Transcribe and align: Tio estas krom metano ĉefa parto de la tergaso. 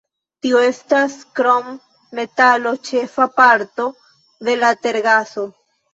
Tio 0.43 0.59
estas 0.67 1.17
krom 1.39 1.67
metano 2.21 2.73
ĉefa 2.89 3.27
parto 3.41 3.87
de 4.49 4.57
la 4.63 4.73
tergaso. 4.87 5.47